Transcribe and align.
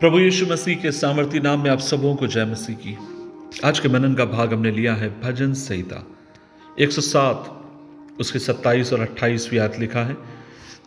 प्रभु 0.00 0.18
यीशु 0.18 0.46
मसीह 0.46 0.76
के 0.76 0.92
सामर्थ्य 0.92 1.40
नाम 1.40 1.62
में 1.62 1.70
आप 1.70 1.78
सबों 1.78 2.16
को 2.16 2.26
जय 2.26 2.44
मसीह 2.44 2.76
की। 2.76 2.98
आज 3.64 3.78
के 3.78 3.88
मनन 3.88 4.14
का 4.14 4.24
भाग 4.24 4.52
हमने 4.52 4.70
लिया 4.70 4.94
है 4.94 5.20
भजन 5.20 5.52
संहिता। 5.52 6.06
107 6.78 7.64
उसके 8.20 8.38
27 8.38 8.92
और 8.92 9.00
28 9.00 9.52
याद 9.52 9.76
लिखा 9.78 10.04
है, 10.04 10.16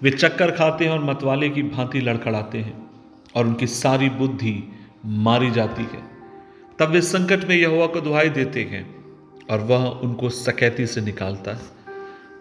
वे 0.03 0.11
चक्कर 0.11 0.51
खाते 0.51 0.85
हैं 0.85 0.91
और 0.91 1.03
मतवाले 1.03 1.49
की 1.49 1.63
भांति 1.63 1.99
लड़खड़ाते 1.99 2.57
हैं, 2.57 2.89
और 3.35 3.47
उनकी 3.47 3.67
सारी 3.67 4.09
बुद्धि 4.09 4.63
मारी 5.05 5.51
जाती 5.51 5.83
है। 5.83 6.03
तब 6.79 6.89
वे 6.89 7.01
संकट 7.01 7.49
में 7.49 7.55
यहोवा 7.55 7.87
को 7.87 8.01
दुहाई 8.01 8.29
देते 8.29 8.63
हैं, 8.63 8.95
और 9.51 9.59
वह 9.59 9.85
उनको 9.87 10.29
सकैती 10.29 10.87
से 10.87 11.01
निकालता 11.01 11.51
है। 11.51 11.61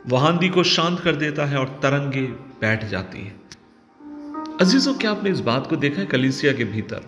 वह 0.08 0.28
आंधी 0.28 0.48
को 0.48 0.62
शांत 0.62 1.00
कर 1.00 1.16
देता 1.16 1.44
है 1.44 1.58
और 1.58 1.80
तरंगे 1.82 2.22
बैठ 2.60 2.84
जाती 2.84 3.18
हैं। 3.18 3.40
अजीजों, 4.60 4.94
क्या 4.94 5.10
आपने 5.10 5.30
इस 5.30 5.40
बात 5.40 5.66
को 5.66 5.76
देखा 5.76 6.00
है, 6.00 6.06
कलीसिया 6.06 6.52
के 6.52 6.64
भीतर? 6.64 7.00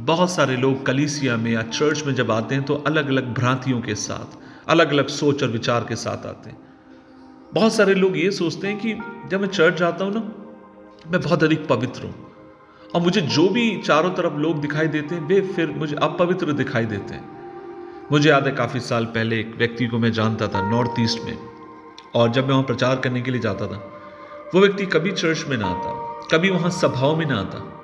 बहुत 0.00 0.30
सारे 0.30 0.56
लोग 0.56 0.86
कलीसिया 0.86 1.36
में 1.36 1.52
या 1.52 1.62
चर्च 1.62 2.02
में 2.06 2.14
जब 2.14 2.30
आते 2.30 2.54
हैं 2.54 2.64
तो 2.64 2.74
अलग 2.74 3.08
अलग 3.08 3.34
भ्रांतियों 3.34 3.80
के 3.80 3.94
साथ 3.94 4.38
अलग 4.68 4.90
अलग 4.90 5.06
सोच 5.06 5.42
और 5.42 5.48
विचार 5.48 5.86
के 5.88 5.96
साथ 5.96 6.26
आते 6.26 6.50
हैं। 6.50 6.58
बहुत 7.54 7.74
सारे 7.74 7.94
लोग 7.94 8.18
ये 8.18 8.30
सोचते 8.30 8.68
हैं 8.68 8.78
कि 8.78 8.94
जब 9.28 9.40
मैं 9.40 9.48
चर्च 9.48 9.74
जाता 9.74 10.04
हूँ 10.04 10.14
ना, 10.14 10.20
मैं 11.10 11.20
बहुत 11.20 11.44
अधिक 11.44 11.66
पवित्र 11.66 12.02
हूँ। 12.02 12.14
और 12.94 13.00
मुझे 13.00 13.20
जो 13.20 13.48
भी 13.48 13.82
चारों 13.82 14.10
तरफ़ 14.10 14.34
लोग 14.34 14.60
दिखाई 14.60 14.88
देते 14.88 15.14
हैं, 15.14 15.22
वे 15.22 15.40
फिर 15.40 15.70
मुझे 15.70 15.96
अपवित्र 15.96 16.52
दिखाई 16.52 16.86
देते 16.86 17.14
हैं। 17.14 17.24
मुझे 18.12 18.30
याद 18.30 18.46
है, 18.46 18.52
काफ़ी 18.52 18.80
साल 18.80 19.04
पहले 19.04 19.40
एक 19.40 19.54
व्यक्ति 19.58 19.86
को 19.86 19.98
मैं 19.98 20.12
जानता 20.12 20.48
था, 20.48 20.70
नॉर्थ 20.70 20.90
ईस्ट 21.00 21.20
में। 21.24 21.38
और 22.14 22.30
जब 22.30 22.42
मैं 22.42 22.50
वहाँ 22.50 22.62
प्रचार 22.62 22.96
करने 22.96 23.20
के 23.20 23.30
लिए 23.30 23.40
जाता 23.40 23.66
था, 23.66 23.92
वो 24.54 24.60
व्यक्ति 24.60 24.86
कभी 24.86 25.12
चर्च 25.12 25.44
में 25.48 25.56
ना 25.56 25.66
आता। 25.66 25.99
कभी 26.32 26.50
वहाँ 26.50 26.70
सभाओं 26.70 27.16
में 27.16 27.26
ना 27.26 27.36
आता। 27.36 27.82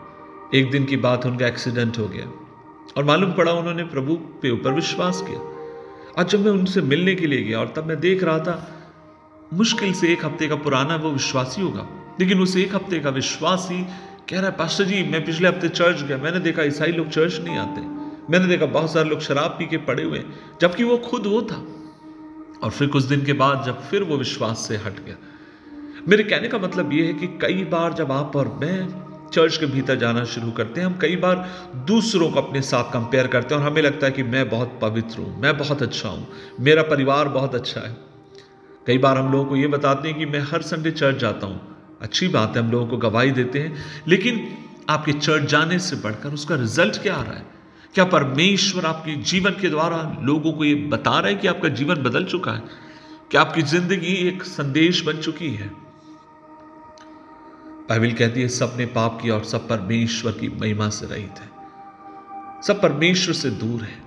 एक 0.55 0.71
दिन 0.71 0.85
की 0.85 0.97
बात 0.97 1.27
उनका 1.27 1.47
एक्सीडेंट 1.47 1.99
हो 1.99 2.09
गया। 2.09 2.27
और 2.97 3.05
मालूम 3.05 3.33
पड़ा 3.33 3.53
उन्होंने 3.53 3.85
प्रभु 3.85 4.15
पे 4.15 4.51
ऊपर 4.51 4.73
विश्वास 4.73 5.25
किया। 5.29 5.41
आज 6.21 6.29
जब 6.29 6.45
मैं 6.45 6.53
उनसे 6.53 6.81
मिलने 6.81 7.15
के 7.15 7.27
लिए 7.27 7.43
गया 7.43 7.61
और 7.61 7.73
तब 7.77 7.87
मैं 7.87 8.01
देख 8.01 8.23
रहा 8.23 8.39
था, 8.39 8.73
मुश्किल 9.55 9.93
से 9.93 10.13
एक 10.13 10.25
हफ़्ते 10.25 10.49
का 10.49 10.57
पुराना 10.57 10.97
वो 10.97 11.11
विश्वासी 11.11 11.63
होगा। 11.63 11.89
लेकिन 12.21 12.41
उस 12.41 12.57
एक 12.57 12.75
हफ़्ते 12.75 12.99
का 12.99 13.11
विश्वासी 13.11 13.85
कह 14.29 14.41
रहा 14.41 14.51
है, 14.51 14.57
पास्टर 14.57 14.85
जी, 14.85 15.03
मैं 15.03 15.25
पिछले 15.25 15.49
हफ़्ते 15.49 15.69
चर्च 15.69 16.03
गया। 16.03 16.17
मैंने 16.17 16.41
देखा 16.41 16.63
ईसाई 16.63 16.93
लोग 16.93 17.09
चर्च 17.09 17.41
नहीं 17.41 17.57
आते। 17.57 17.81
मैंने 18.33 18.47
देखा 18.47 18.67
बहुत 18.67 18.93
सारे 18.93 19.09
लोग 19.09 19.21
शराब 19.21 19.51
पी 19.51 19.67
के 19.67 19.77
पड़े 19.77 20.03
हुए 20.03 20.25
जबकि 20.61 20.85
वो 20.85 20.99
खुद 20.99 21.27
वो 21.27 21.43
था। 21.43 21.67
और 22.63 22.71
फिर 22.71 22.89
कुछ 22.89 23.03
दिन 23.03 23.25
के 23.25 23.33
बाद 23.33 23.63
जब 23.67 23.83
फिर 23.83 24.03
वो 24.03 24.17
विश्वास 24.17 24.59
से 24.59 24.77
हट 24.77 25.05
गया। 25.05 25.17
मेरे 26.09 26.23
कहने 26.23 26.49
का 26.49 26.59
मतलब 26.59 26.93
यह 26.93 27.07
है 27.07 27.13
कि 27.13 27.27
कई 27.27 27.65
बार 27.65 27.93
जब 27.93 28.13
आप 28.13 28.37
और 28.37 28.49
मैं 28.61 29.05
चर्च 29.33 29.57
के 29.57 29.67
भीतर 29.67 29.97
जाना 29.97 30.25
शुरू 30.25 30.51
करते 30.51 30.81
हैं, 30.81 30.87
हम 30.87 30.99
कई 30.99 31.17
बार 31.17 31.49
दूसरों 31.87 32.31
को 32.31 32.41
अपने 32.41 32.61
साथ 32.63 32.93
कंपेयर 32.93 33.27
करते 33.27 33.55
हैं 33.55 33.63
और 33.63 33.69
हमें 33.71 33.83
लगता 33.83 34.07
है 34.07 34.13
कि 34.13 34.23
मैं 34.23 34.49
बहुत 34.51 34.79
पवित्र 34.83 35.19
हूँ, 35.19 35.41
मैं 35.43 35.57
बहुत 35.59 35.83
अच्छा 35.83 36.09
हूँ, 36.09 36.27
मेरा 36.61 36.83
परिवार 36.83 37.29
बहुत 37.29 37.55
अच्छा 37.55 37.81
है। 37.81 37.97
कई 38.87 38.99
बार 38.99 39.19
हम 39.19 39.33
लोगों 39.33 39.45
को 39.45 39.57
यह 39.57 39.69
बताते 39.69 40.09
हैं 40.09 40.19
कि 40.19 40.27
मैं 40.27 40.41
हर 40.41 40.63
संडे 40.63 40.91
चर्च 40.91 41.17
जाता 41.17 41.47
हूँ। 41.47 41.61
अच्छी 42.03 42.29
बात 42.29 42.57
है, 42.57 42.63
हम 42.63 42.71
लोगों 42.71 42.87
को 42.87 42.97
गवाही 42.97 43.31
देते 43.31 43.59
हैं, 43.59 43.75
लेकिन 44.09 44.57
आपके 44.91 45.13
चर्च 45.13 45.49
जाने 45.51 45.79
से 45.79 45.97
बढ़कर 45.97 46.29
उसका 46.29 46.55
रिज़ल्ट 46.55 47.03
क्या 47.03 47.15
आ 47.15 47.23
रहा 47.23 47.33
है? 47.33 47.47
क्या 47.95 48.05
परमेश्वर 48.05 48.85
आपके 48.85 49.15
जीवन 49.15 49.51
के 49.51 49.69
द्वारा 49.69 50.19
लोगों 50.23 50.53
को 50.53 50.65
यह 50.65 50.89
बता 50.91 51.19
रहा 51.19 51.29
है 51.29 51.35
कि 51.35 51.49
आपका 51.49 51.69
जीवन 51.69 52.03
बदल 52.03 52.25
चुका 52.25 52.53
है? 52.53 52.63
क्या 53.31 53.41
आपकी 53.41 53.63
ज़िंदगी 53.63 54.15
एक 54.29 54.43
संदेश 54.43 55.05
बन 55.05 55.17
चुकी 55.17 55.51
है? 55.51 55.86
बाइबल 57.89 58.13
कहती 58.13 58.43
है, 58.43 58.49
सबने 58.49 58.87
पाप 58.87 59.19
किया 59.23 59.35
और 59.35 59.45
सब 59.45 59.69
परमेश्वर 59.69 60.33
की 60.33 60.49
महिमा 60.49 60.89
से 60.89 61.07
रहित 61.07 61.39
है। 61.39 61.49
सब 62.63 62.83
परमेश्वर 62.83 63.35
से 63.35 63.51
दूर 63.51 63.83
है। 63.83 64.03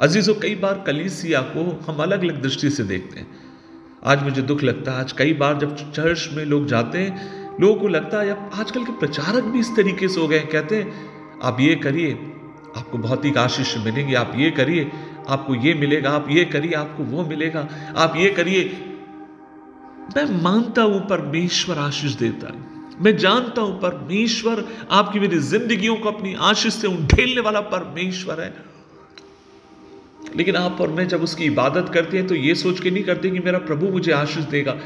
अजीजों, 0.00 0.34
कई 0.34 0.54
बार 0.54 0.84
कलीसिया 0.86 1.40
को 1.40 1.84
हम 1.88 1.98
अलग 1.98 2.22
अलग 2.22 2.42
दृष्टि 2.42 2.70
से 2.70 2.84
देखते 2.84 3.20
हैं। 3.20 3.26
आज 4.04 4.22
मुझे 4.22 4.42
दुख 4.42 4.62
लगता 4.62 4.92
है, 4.92 4.98
आज 4.98 5.12
कई 5.12 5.32
बार 5.32 5.58
जब 5.58 5.92
चर्च 5.92 6.30
में 6.32 6.44
लोग 6.44 6.66
जाते 6.66 6.98
हैं, 6.98 7.40
लोगों 7.60 7.74
को 7.74 7.88
लगता 7.88 8.22
है 8.22 8.50
आजकल 8.60 8.84
के 8.84 8.92
प्रचारक 8.92 9.44
भी 9.44 9.58
इस 9.58 9.76
तरीके 9.76 10.08
से 10.08 10.20
हो 10.20 10.28
गए 10.28 10.40
कहते 10.40 10.82
हैं, 10.82 11.10
आप 11.42 11.56
ये 11.60 11.74
करिए, 11.74 12.12
आपको 12.76 12.98
भौतिक 12.98 13.38
आशीष 13.38 13.76
मिलेंगे, 13.78 14.14
आप 14.14 14.32
ये 14.36 14.50
करिए, 14.50 14.92
आपको 15.28 15.54
ये 15.54 15.74
मिलेगा, 15.74 16.10
आप 16.10 16.26
ये 16.30 16.44
करिए, 16.44 16.72
आपको 16.72 17.02
वो 17.02 17.24
मिलेगा, 17.24 17.68
आप 17.96 18.14
ये 18.16 18.30
करिए। 18.30 18.90
मैं 20.06 20.24
मानता 20.42 20.82
हूँ 20.82 21.00
परमेश्वर 21.08 21.78
आशीष 21.78 22.12
देता 22.12 22.46
है। 22.46 22.72
मैं 23.00 23.16
जानता 23.16 23.60
हूँ 23.60 23.80
परमेश्वर 23.80 24.64
आपकी 24.90 25.20
मेरी 25.20 25.38
जिंदगियों 25.40 25.96
को 25.96 26.10
अपनी 26.10 26.34
आशीष 26.42 26.74
से 26.74 26.86
उंडेलने 26.86 27.40
वाला 27.40 27.60
परमेश्वर 27.70 28.40
है। 28.40 28.52
लेकिन 30.36 30.56
आप 30.56 30.80
और 30.80 30.90
मैं 30.90 31.06
जब 31.08 31.22
उसकी 31.22 31.44
इबादत 31.44 31.90
करते 31.94 32.16
हैं 32.16 32.26
तो 32.26 32.34
ये 32.34 32.54
सोच 32.54 32.80
के 32.80 32.90
नहीं 32.90 33.04
करते 33.04 33.30
कि 33.30 33.40
मेरा 33.40 33.58
प्रभु 33.60 33.86
मुझे 33.86 34.12
आशीष 34.12 34.44
देगा। 34.44 34.76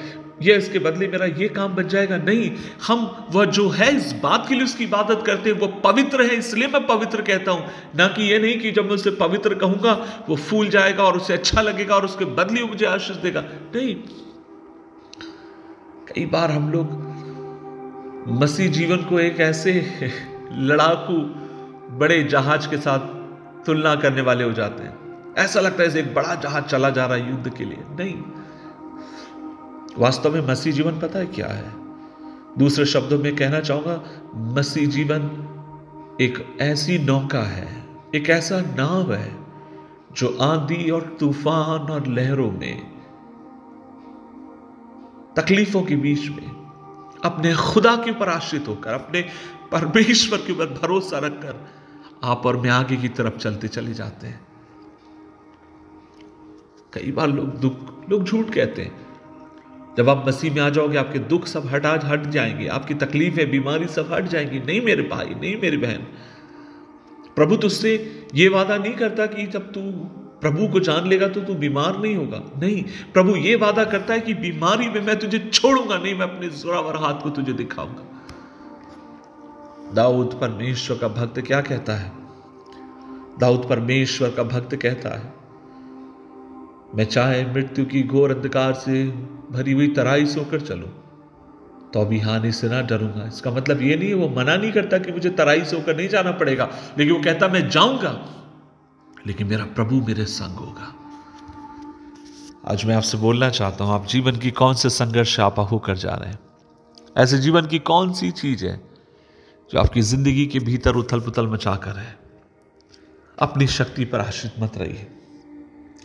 या 0.42 0.56
इसके 0.56 0.78
बदले 0.78 1.08
मेरा 1.08 1.26
ये 1.26 1.48
काम 1.48 1.74
बन 1.74 1.88
जाएगा? 1.88 2.16
नहीं, 2.16 2.50
हम, 2.86 3.28
वह 3.32 3.44
जो 3.44 3.68
है 3.68 3.90
इस 3.96 4.12
बात 4.22 4.46
के 4.48 4.54
लिए 4.54 4.64
उसकी 4.64 4.84
इबादत 4.84 5.22
करते 5.26 5.50
हैं 5.50 5.58
वह 5.58 5.80
पवित्र 5.84 6.22
है, 6.22 6.36
इसलिए 6.36 6.68
मैं 6.68 6.86
पवित्र 6.86 7.22
कहता 7.22 7.52
हूँ। 7.52 7.64
ना 7.96 8.06
कि 8.08 8.30
ये 8.30 8.38
नहीं 8.38 8.58
कि 8.58 8.70
जब 8.70 8.84
मैं 8.84 8.94
उसे 8.94 9.10
पवित्र 9.16 9.54
कहूँगा, 9.54 9.92
वो 10.28 10.36
फूल 10.36 10.68
जाएगा 10.68 11.04
और 11.04 11.16
उसे 11.16 11.34
अच्छा 11.34 11.62
लगेगा 11.62 11.94
और 11.94 12.04
उसके 12.04 12.24
बदले 12.24 12.64
मुझे 12.64 12.86
आशीष 12.86 13.16
देगा। 13.16 13.44
नहीं 13.76 13.94
कई 16.08 16.26
बार 16.26 16.50
हम 16.50 16.72
लोग 16.72 17.08
मसीह 18.28 18.70
जीवन 18.70 18.96
को 18.96 19.18
एक 19.18 19.40
ऐसे 19.40 19.72
लड़ाकू 20.52 21.14
बड़े 21.96 22.22
जहाज़ 22.24 22.68
के 22.68 22.76
साथ 22.76 22.98
तुलना 23.64 23.94
करने 23.94 24.20
वाले 24.20 24.44
हो 24.44 24.52
जाते 24.52 24.82
हैं। 24.82 24.98
ऐसा 25.38 25.60
लगता 25.60 25.82
है 25.82 25.98
एक 25.98 26.14
बड़ा 26.14 26.34
जहाज़ 26.34 26.64
चला 26.64 26.90
जा 26.90 27.06
रहा 27.06 27.16
है 27.16 27.30
युद्ध 27.30 27.54
के 27.54 27.64
लिए। 27.64 27.78
नहीं। 27.80 28.14
वास्तव 29.98 30.34
में 30.34 30.48
मसीह 30.48 30.72
जीवन 30.72 30.98
पता 30.98 31.18
है 31.18 31.26
क्या 31.26 31.46
है? 31.46 31.72
दूसरे 32.58 32.84
शब्दों 32.84 33.18
में 33.18 33.36
कहना 33.36 33.60
चाहूँगा, 33.60 34.02
मसीह 34.34 34.88
जीवन 34.88 35.44
एक 36.20 36.56
ऐसी 36.60 36.98
नौका 36.98 37.42
है, 37.42 37.84
एक 38.14 38.30
ऐसा 38.30 38.60
नाव 38.60 39.12
है, 39.12 39.36
जो 40.12 40.38
आंधी 40.40 40.90
और 40.90 41.16
तूफ़ान 41.20 41.80
और 41.80 42.06
लहरों 42.06 42.50
में 42.50 42.97
तकलीफों 45.38 45.82
के 45.82 45.96
बीच 45.96 46.28
में 46.28 46.58
अपने 47.24 47.54
खुदा 47.54 47.96
के 47.96 48.10
ऊपर 48.10 48.28
आश्रित 48.28 48.68
होकर, 48.68 48.90
अपने 48.90 49.22
परमेश्वर 49.72 50.38
के 50.38 50.52
ऊपर 50.52 50.66
भरोसा 50.66 51.18
रखकर 51.18 51.68
आप 52.24 52.46
और 52.46 52.56
मैं 52.56 52.70
आगे 52.70 52.96
की 52.96 53.08
तरफ़ 53.08 53.36
चलते 53.36 53.68
चले 53.68 53.94
जाते 53.94 54.26
हैं। 54.26 54.46
कई 56.92 57.12
बार 57.12 57.28
लोग 57.28 57.46
दुख, 57.46 58.10
लोग 58.10 58.24
झूठ 58.24 58.50
कहते 58.50 58.82
हैं। 58.82 59.06
जब 59.96 60.08
आप 60.08 60.24
मसीह 60.28 60.54
में 60.54 60.62
आ 60.62 60.68
जाओगे, 60.68 60.98
आपके 60.98 61.18
दुख 61.18 61.46
सब 61.46 61.66
हटा 61.66 62.00
हट 62.04 62.26
जाएँगे, 62.26 62.66
आपकी 62.66 62.94
तकलीफें, 62.94 63.50
बीमारी 63.50 63.86
सब 63.86 64.12
हट 64.12 64.24
जाएँगी। 64.24 64.58
नहीं 64.58 64.80
मेरे 64.80 65.02
भाई, 65.02 65.26
नहीं 65.26 65.60
मेरी 65.60 65.76
बहन। 65.76 66.00
प्रभु 67.36 67.56
तुझसे 67.56 68.26
ये 68.34 68.48
वादा 68.48 68.76
नहीं 68.76 68.94
करता 68.94 69.26
कि 69.26 69.46
जब 69.46 69.72
तू 69.72 69.80
प्रभु 70.42 70.66
को 70.68 70.80
जान 70.80 71.08
लेगा 71.08 71.28
तो 71.28 71.40
तू 71.40 71.54
बीमार 71.56 71.98
नहीं 71.98 72.16
होगा। 72.16 72.40
नहीं, 72.58 72.82
प्रभु 73.12 73.36
ये 73.38 73.54
वादा 73.56 73.84
करता 73.86 74.14
है 74.14 74.20
कि 74.20 74.34
बीमारी 74.36 74.88
में 74.88 75.00
मैं 75.02 75.18
तुझे 75.18 75.38
छोड़ूँगा, 75.40 75.96
नहीं, 75.96 76.14
मैं 76.14 76.26
अपने 76.26 76.48
जोरावर 76.50 76.96
हाथ 76.96 77.22
को 77.22 77.30
तुझे 77.30 77.52
दिखाऊँगा। 77.54 78.04
दाऊद 79.94 80.38
परमेश्वर 80.40 80.98
का 80.98 81.08
भक्त 81.10 81.40
क्या 81.40 81.60
कहता 81.62 81.94
है? 81.94 82.12
दाऊद 83.40 83.66
परमेश्वर 83.68 84.30
का 84.30 84.42
भक्त 84.44 84.74
कहता 84.76 85.16
है, 85.16 85.32
मैं 86.96 87.04
चाहे 87.06 87.44
मृत्यु 87.46 87.84
की 87.86 88.02
घोर 88.04 88.30
अंधकार 88.30 88.72
से 88.76 89.04
भरी 89.52 89.72
हुई 89.72 89.88
तराई 89.94 90.26
से 90.26 90.40
होकर 90.40 90.60
चलूँ 90.62 90.88
तो 91.94 92.00
अभी 92.00 92.18
हानि 92.20 92.50
से 92.52 92.68
ना 92.68 92.80
डरूँगा। 92.84 93.26
इसका 93.26 93.50
मतलब 93.50 93.82
ये 93.82 93.96
नहीं 93.96 94.08
है, 94.08 94.14
वो 94.14 94.28
मना 94.30 94.56
नहीं 94.56 94.72
करता 94.72 94.98
कि 94.98 95.12
मुझे 95.12 95.30
तराई 95.32 95.64
से 95.64 95.76
होकर 95.76 95.96
नहीं 95.96 96.08
जाना 96.08 96.30
पड़ेगा, 96.32 96.68
लेकिन 96.98 97.14
वो 97.14 97.22
कहता, 97.22 97.48
मैं 97.48 97.68
जाऊँगा 97.70 98.10
लेकिन 99.26 99.46
मेरा 99.46 99.64
प्रभु 99.64 99.96
मेरे 99.96 100.24
संग 100.24 100.56
होगा। 100.56 100.94
आज 102.72 102.84
मैं 102.84 102.94
आपसे 102.94 103.18
बोलना 103.18 103.50
चाहता 103.50 103.84
हूँ, 103.84 103.92
आप 103.92 104.06
जीवन 104.06 104.36
की 104.36 104.50
कौन 104.50 104.74
से 104.74 104.90
संघर्ष 104.90 105.40
आप 105.40 105.58
होकर 105.58 105.96
जा 105.96 106.14
रहे 106.14 106.30
हैं? 106.30 106.38
ऐसे 107.16 107.38
जीवन 107.38 107.66
की 107.66 107.78
कौन 107.78 108.12
सी 108.12 108.30
चीज़ 108.30 108.66
है 108.66 108.80
जो 109.70 109.78
आपकी 109.78 110.00
ज़िंदगी 110.00 110.46
के 110.46 110.58
भीतर 110.58 110.94
उथल 110.94 111.20
पुथल 111.20 111.46
मचा 111.46 111.76
कर 111.76 111.96
है? 111.96 112.18
अपनी 113.38 113.66
शक्ति 113.66 114.04
पर 114.04 114.20
आश्रित 114.20 114.52
मत 114.60 114.76
रहिए। 114.76 115.06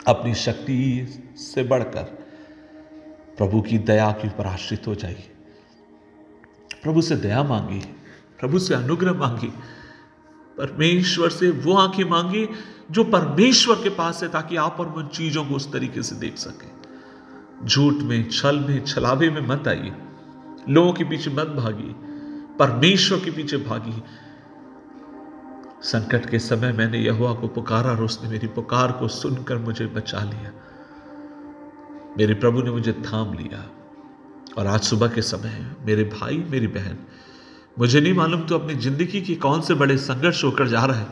अपनी 0.06 0.34
शक्ति 0.34 1.06
से 1.36 1.62
बढ़कर 1.62 2.02
प्रभु 3.36 3.60
की 3.60 3.78
दया 3.78 4.10
के 4.12 4.28
ऊपर 4.28 4.46
आश्रित 4.46 4.86
हो 4.86 4.94
जाइए। 4.94 5.30
प्रभु 6.82 7.02
से 7.02 7.16
दया 7.16 7.42
मांगी 7.42 7.80
प्रभु 8.40 8.58
से 8.58 8.74
अनुग्रह 8.74 9.12
मांगी 9.12 9.52
परमेश्वर 10.58 11.30
से 11.30 11.50
वो 11.50 11.74
आँखें 11.74 12.04
मांगी 12.04 12.48
जो 12.90 13.04
परमेश्वर 13.04 13.74
के 13.74 13.88
पास 13.88 14.22
है 14.22 14.28
ताकि 14.28 14.56
आप 14.56 14.76
और 14.80 14.88
उन 14.88 15.06
चीज़ों 15.06 15.44
को 15.44 15.54
उस 15.54 15.72
तरीके 15.72 16.02
से 16.02 16.14
देख 16.14 16.36
सके। 16.36 16.74
झूठ 17.66 17.94
में, 17.94 18.30
छल 18.30 18.58
में, 18.58 18.84
छलावे 18.84 19.30
में 19.30 19.46
मत 19.46 19.68
आइए। 19.68 19.92
लोगों 20.68 20.92
के 20.92 21.04
पीछे 21.04 21.30
मत 21.30 21.46
भागिए। 21.46 21.94
परमेश्वर 22.58 23.18
के 23.18 23.30
पीछे 23.30 23.56
भागिए। 23.56 24.02
संकट 25.82 26.30
के 26.30 26.38
समय 26.38 26.72
मैंने 26.72 26.98
यहुआ 26.98 27.34
को 27.34 27.48
पुकारा 27.48 27.90
और 27.90 28.02
उसने 28.02 28.28
मेरी 28.28 28.46
पुकार 28.46 28.92
को 28.92 29.08
सुनकर 29.08 29.58
मुझे 29.58 29.86
बचा 29.86 30.18
लिया। 30.18 30.52
मेरे 32.18 32.34
प्रभु 32.34 32.62
ने 32.62 32.70
मुझे 32.70 32.92
थाम 32.92 33.34
लिया। 33.34 33.70
और 34.58 34.66
आज 34.66 34.80
सुबह 34.80 35.08
के 35.08 35.22
समय 35.22 35.76
मेरे 35.86 36.04
भाई, 36.04 36.44
मेरी 36.50 36.66
बहन, 36.66 36.98
मुझे 37.78 38.00
नहीं 38.00 38.14
मालूम 38.14 38.42
तो 38.42 38.58
अपनी 38.58 38.74
ज़िंदगी 38.74 39.20
के 39.20 39.34
कौन 39.34 39.60
से 39.60 39.74
बड़े 39.74 39.96
संघर्ष 39.96 40.44
होकर 40.44 40.68
जा 40.68 40.84
रहा 40.84 40.96
है। 40.96 41.06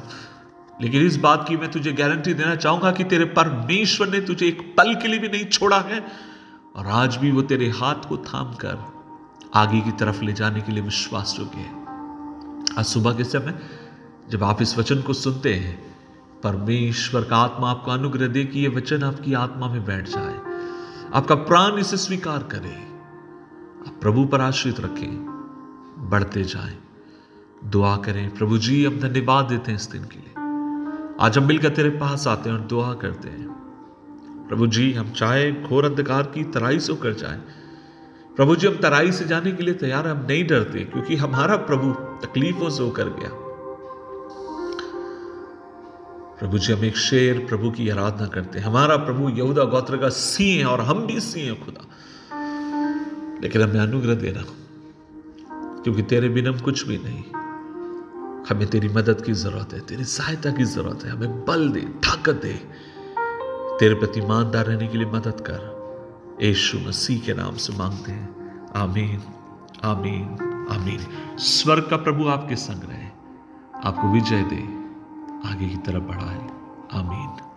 लेकिन 0.82 1.06
इस 1.06 1.17
बात 1.17 1.44
की 1.49 1.56
मैं 1.56 1.70
तुझे 1.70 1.93
गारंटी 1.93 2.34
देना 2.34 2.55
चाहूँगा 2.56 2.90
कि 2.93 3.05
तेरे 3.05 3.25
परमेश्वर 3.34 4.08
ने 4.08 4.20
तुझे 4.20 4.46
एक 4.46 4.62
पल 4.79 4.94
के 4.94 5.08
लिए 5.08 5.19
भी 5.19 5.29
नहीं 5.29 5.44
छोड़ा 5.44 5.79
है, 5.81 6.00
और 6.76 6.87
आज 6.87 7.17
भी 7.17 7.31
वो 7.31 7.43
तेरे 7.43 7.69
हाथ 7.70 8.08
को 8.08 8.17
थाम 8.25 8.55
कर 8.55 8.79
आगे 9.55 9.81
की 9.81 9.90
तरफ़ 9.90 10.23
ले 10.23 10.32
जाने 10.32 10.61
के 10.61 10.73
लिए 10.73 10.82
विश्वास 10.82 11.37
योग्य 11.38 11.58
है। 11.58 11.81
आज 12.79 12.84
सुबह 12.84 13.14
के 13.14 13.25
समय 13.25 13.58
जब 14.31 14.44
आप 14.44 14.62
इस 14.62 14.76
वचन 14.79 15.02
को 15.02 15.12
सुनते 15.12 15.55
हैं, 15.55 15.75
परमेश्वर 16.43 17.25
का 17.25 17.37
आत्मा 17.37 17.70
आपको 17.70 17.90
अनुग्रह 17.90 18.29
दे 18.29 18.44
कि 18.44 18.61
यह 18.61 18.70
वचन 18.70 19.02
आपकी 19.02 19.34
आत्मा 19.34 19.69
में 19.69 19.84
बैठ 19.84 20.08
जाए। 20.08 20.34
आपका 21.14 21.34
प्राण 21.34 21.79
इसे 21.79 21.96
स्वीकार 21.96 22.43
करे। 22.52 22.75
आप 23.87 23.99
प्रभु 24.00 24.25
पर 24.25 24.40
आश्रित 24.40 24.81
रखें, 24.81 25.14
बढ़ते 26.11 26.44
जाएँ। 26.44 26.76
दुआ 27.64 27.96
करें, 27.96 28.34
प्रभु 28.34 28.58
जी, 28.58 28.84
हम 28.84 28.99
धन्यवाद 29.00 29.44
देते 29.44 29.70
हैं 29.70 29.79
इस 29.79 29.90
दिन 29.90 30.05
के 30.05 30.19
लिए। 30.19 30.31
आज 31.22 31.36
हम 31.38 31.44
मिलकर 31.46 31.69
तेरे 31.69 31.90
पास 31.90 32.26
आते 32.26 32.50
हैं 32.50 32.56
और 32.56 32.62
दुआ 32.62 32.92
करते 32.94 33.28
हैं। 33.28 33.48
प्रभु 34.48 34.66
जी, 34.66 34.92
हम 34.92 35.10
चाहे 35.10 35.50
घोर 35.52 35.84
अंधकार 35.84 36.22
की 36.22 36.42
तराई 36.44 36.78
से 36.78 36.92
होकर 36.92 37.12
जाए। 37.12 37.40
प्रभु 38.36 38.56
जी, 38.56 38.66
हम 38.66 38.76
तराई 38.76 39.12
से 39.12 39.24
जाने 39.24 39.52
के 39.52 39.62
लिए 39.62 39.74
तैयार 39.74 40.08
हम 40.08 40.24
नहीं 40.26 40.46
डरते, 40.46 40.78
क्योंकि 40.84 41.16
हमारा 41.16 41.56
प्रभु 41.56 41.92
तकलीफों 42.26 42.70
से 42.70 42.82
होकर 42.82 43.08
गया। 43.08 43.28
प्रभु 46.40 46.58
जी, 46.58 46.72
हम 46.72 46.84
एक 46.84 46.96
शेर 46.96 47.38
प्रभु 47.48 47.70
की 47.70 47.88
आराधना 47.88 48.26
करते 48.26 48.58
हैं। 48.58 48.66
हमारा 48.66 48.96
प्रभु 48.96 49.28
यहूदा 49.28 49.64
गोत्र 49.64 49.96
का 49.96 50.08
सी 50.08 50.50
है 50.58 50.64
और 50.64 50.80
हम 50.80 51.06
भी 51.06 51.20
सी 51.20 51.40
हैं 51.40 51.64
खुदा। 51.64 51.84
लेकिन 53.42 53.62
हमें 53.62 53.80
अनुग्रह 53.80 54.14
देना, 54.14 54.44
क्योंकि 55.82 56.02
तेरे 56.02 56.28
बिना 56.28 56.50
हम 56.50 56.58
कुछ 56.60 56.86
भी 56.86 56.98
नहीं। 56.98 57.42
हमें 58.50 58.67
तेरी 58.67 58.89
मदद 58.89 59.23
की 59.27 59.33
ज़रूरत 59.33 59.73
है, 59.73 59.81
तेरी 59.81 60.05
सहायता 60.05 60.50
की 60.50 60.65
ज़रूरत 60.65 61.05
है, 61.05 61.11
हमें 61.11 61.44
बल 61.44 61.69
दे, 61.69 61.81
ताकत 61.81 62.35
दे। 62.35 62.71
तेरे 63.81 63.94
प्रति 63.94 64.21
ईमानदार 64.21 64.67
रहने 64.67 64.89
के 64.89 64.99
लिए 64.99 65.06
मदद 65.06 65.41
कर। 65.41 65.73
यीशु 66.43 66.79
मसीह 66.79 67.21
के 67.21 67.35
नाम 67.35 67.56
से 67.56 67.73
मांगते 67.73 68.12
हैं। 68.12 68.59
आमीन 68.77 69.23
आमीन 69.85 70.23
आमीन। 70.71 71.00
स्वर्ग 71.39 71.87
का 71.91 71.97
प्रभु 71.97 72.29
आपके 72.29 72.56
संग 72.56 72.83
रहे। 72.85 73.06
आपको 73.89 74.12
विजय 74.12 74.43
दे। 74.43 74.83
आगे 75.49 75.69
की 75.69 75.77
तरफ़ 75.77 76.03
बढ़ाए। 76.03 76.49
आमीन। 76.94 77.51